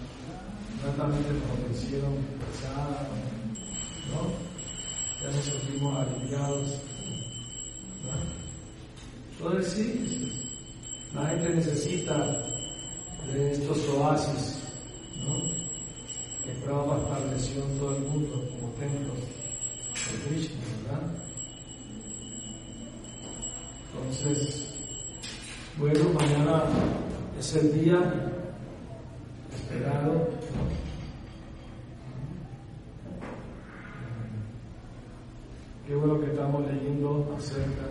[0.83, 3.07] gratamente nos hicieron pesada,
[4.11, 4.29] ¿no?
[5.21, 6.79] Ya nos sentimos aliviados.
[9.37, 10.31] Entonces sí,
[11.13, 12.43] la gente necesita
[13.31, 14.59] de estos oasis,
[15.27, 15.63] ¿no?
[16.43, 20.59] que Prabhupada estableció en todo el mundo como templos de Krishna.
[23.93, 24.72] Entonces,
[25.77, 26.63] bueno, mañana
[27.39, 27.99] es el día
[29.51, 30.29] esperado.
[35.87, 37.87] Qué bueno que estamos leyendo acerca,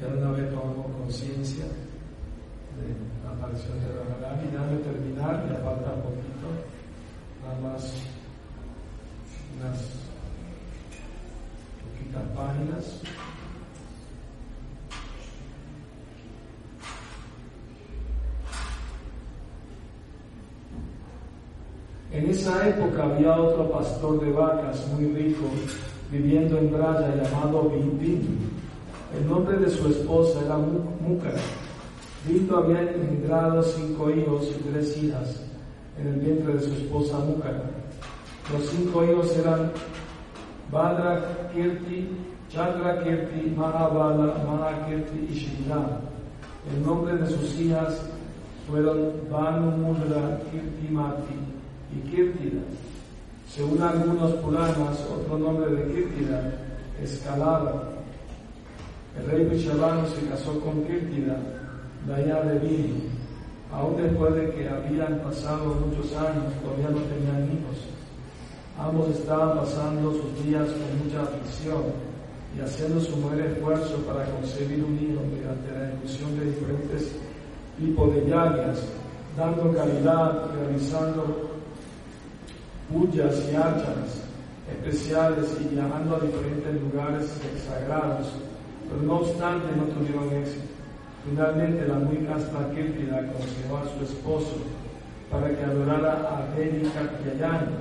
[0.00, 2.88] ya de una vez tomamos conciencia de
[3.24, 6.48] la aparición de la y ya de terminar, ya falta un poquito,
[7.44, 7.92] nada más
[9.58, 9.78] unas
[11.82, 13.02] poquitas páginas.
[22.12, 25.44] En esa época había otro pastor de vacas muy rico
[26.10, 28.26] viviendo en Braya llamado Bindu.
[29.18, 31.40] El nombre de su esposa era Múcara.
[32.26, 35.44] Bindu había engendrado cinco hijos y tres hijas
[36.00, 37.64] en el vientre de su esposa Múcara.
[38.50, 39.70] Los cinco hijos eran
[40.70, 42.08] Badra Kirti,
[42.48, 45.86] Chandra Kirti, Mahabala, Mahakirti y Shriram.
[46.74, 48.00] El nombre de sus hijas
[48.66, 51.51] fueron Banu Mudra Kirti Mati
[51.94, 52.62] y Kirtida.
[53.48, 56.52] Según algunos Puranas, otro nombre de Kirtida
[57.02, 57.88] es Kalava.
[59.18, 61.36] El rey Vishavanu se casó con Kirtida,
[62.06, 63.10] de Vini.
[63.72, 67.78] Aún después de que habían pasado muchos años, todavía no tenían hijos.
[68.78, 71.82] Ambos estaban pasando sus días con mucha aflicción
[72.56, 77.12] y haciendo su mayor esfuerzo para concebir un hijo mediante la ejecución de diferentes
[77.78, 78.82] tipos de llagas,
[79.36, 81.51] dando caridad, realizando
[82.92, 84.22] puyas y archas
[84.70, 87.30] especiales y viajando a diferentes lugares
[87.66, 88.28] sagrados,
[88.88, 90.72] pero no obstante no tuvieron éxito.
[91.24, 94.56] Finalmente la muy casta Kirtida aconsejó a su esposo
[95.30, 97.74] para que adorara a Devi Katyayani,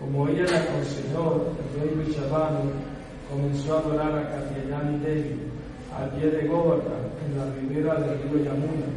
[0.00, 2.70] Como ella le aconsejó, el rey Vishabhanu
[3.30, 5.40] comenzó a adorar a Katyayani Devi
[5.96, 8.90] al pie de Govardhan, en la ribera del río Yamuna.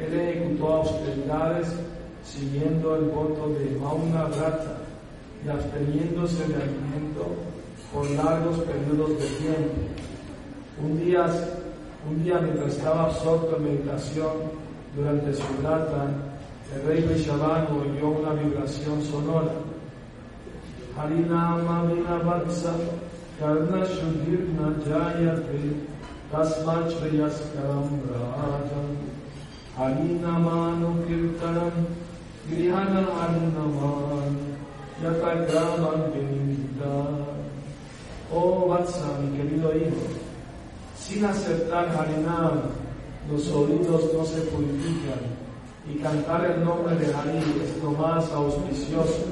[0.00, 1.68] Él ejecutó austeridades
[2.24, 4.78] siguiendo el voto de Mauna Brata
[5.44, 7.26] y absteniéndose de alimento
[7.92, 9.82] por largos periodos de tiempo.
[10.82, 11.26] Un día,
[12.10, 14.32] un día mientras estaba absorto en meditación
[14.96, 16.08] durante su brata,
[16.74, 19.52] el rey Vishabhanu oyó una vibración sonora.
[20.96, 21.82] Harinama
[22.24, 22.72] Vatsa
[23.38, 25.74] Karna Shudirna Jayate
[26.30, 28.96] Tasmat Shreyaskaram Rajan
[32.48, 34.36] Grihana Hanunaman
[35.02, 37.34] Yatagraman Vinita
[38.32, 39.94] Oh Vatsa, mi querido hijo,
[40.98, 42.62] sin aceptar Harinam,
[43.30, 45.20] los oídos no se purifican
[45.88, 49.24] y cantar el nombre de Hari es lo más auspicioso.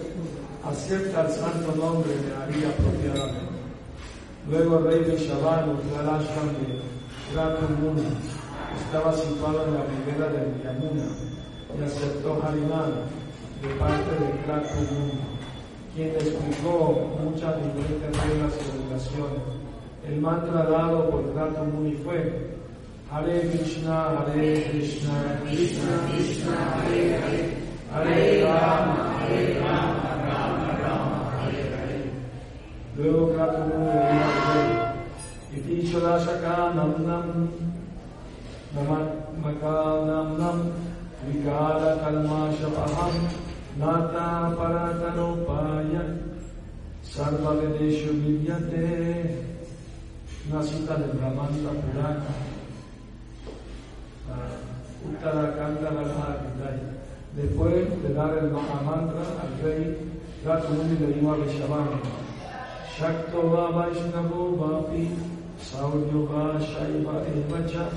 [0.65, 3.53] Acepta el santo nombre de Hari apropiadamente.
[4.49, 8.07] Luego el rey de Shabano, Galashram de Muni,
[8.85, 11.32] estaba situado en la ribera del Yamuna
[11.79, 12.93] y aceptó Harinam
[13.63, 15.13] de parte de Krakumuni,
[15.95, 19.43] quien explicó muchas diferentes reglas y obligaciones.
[20.09, 21.23] El mantra dado por
[21.73, 22.51] Muni fue
[23.11, 27.43] Hare Krishna, Hare Krishna, Krishna Krishna, Hare Hare,
[27.93, 32.11] Hare Rama, Hare Rama, Rama Rama, Hare Hare.
[32.97, 33.87] Luego Kratumuni
[35.53, 37.49] le dijo Iti Chodashaka Namnam,
[38.75, 40.92] Namakal Vikala
[42.03, 43.15] Kalmashapaham,
[43.79, 46.03] Nata Paratanopaya,
[47.05, 49.45] Sarva Vedeshu Vidyate,
[50.51, 52.33] una cita del Brahmanta Purana.
[55.05, 56.89] Uttarakhanda Radharvidaya.
[57.35, 59.97] Después de dar el Mahamantra al rey,
[60.45, 62.01] Ratumuni le dijo a Vishabhanu,
[62.99, 65.09] Shakto va Vaishnavo Vapi,
[65.59, 67.89] Sauryo va Shaiva Evacha,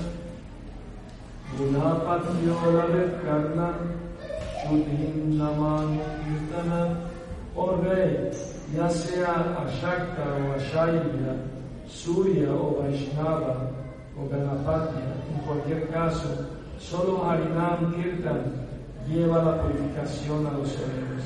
[3.24, 3.78] Karna,
[4.62, 7.10] Shudhim Naman Kirtana,
[7.56, 8.30] oh rey,
[8.74, 11.34] ya sea Ashakta o Ashaiva,
[11.88, 13.72] Surya o Vaishnava,
[14.18, 16.28] o Ganapatya, en cualquier caso,
[16.78, 18.52] solo Harinam Kirtan
[19.08, 21.24] lleva la purificación a los oídos.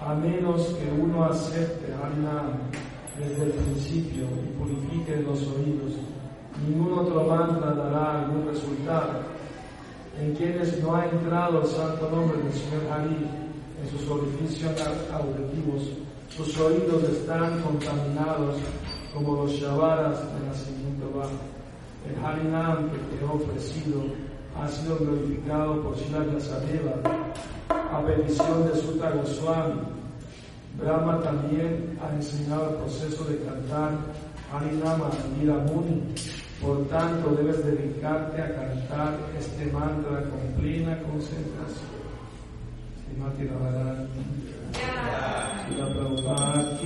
[0.00, 2.70] A menos que uno acepte Harinam
[3.18, 5.92] desde el principio y purifique los oídos,
[6.66, 9.39] ningún otro mantra dará algún resultado.
[10.20, 13.26] En quienes no ha entrado el santo nombre del Señor Hari
[13.80, 14.70] en sus orificios
[15.10, 15.82] auditivos,
[16.36, 18.56] sus oídos están contaminados
[19.14, 21.30] como los shavaras de nacimiento bajo.
[22.06, 24.02] El Harinam que te he ofrecido
[24.60, 26.92] ha sido glorificado por Sila Vyasadeva
[27.70, 29.80] a petición de Sutta Goswami.
[30.78, 33.92] Brahma también ha enseñado el proceso de cantar
[34.52, 35.10] Harinama
[35.72, 36.14] Muni.
[36.60, 42.00] Por tanto, debes dedicarte a cantar este mantra con plena concentración.
[43.06, 44.08] Srimati Radharani.
[45.66, 46.78] Srila Prabhupada